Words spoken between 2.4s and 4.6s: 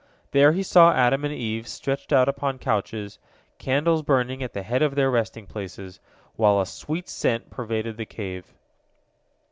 couches, candles burning at